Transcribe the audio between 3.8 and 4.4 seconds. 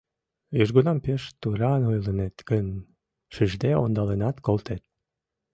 ондаленат